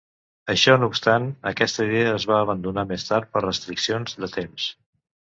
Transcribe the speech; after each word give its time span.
Això 0.51 0.73
no 0.83 0.87
obstant, 0.91 1.25
aquesta 1.51 1.85
idea 1.89 2.15
es 2.19 2.25
va 2.31 2.39
abandonar 2.45 2.85
més 2.93 3.05
tard 3.09 3.29
per 3.35 3.43
restriccions 3.45 4.17
de 4.23 4.31
temps. 4.39 4.67